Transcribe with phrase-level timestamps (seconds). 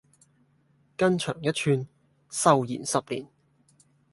[0.97, 1.87] 筋長一寸，
[2.31, 3.27] 壽延十年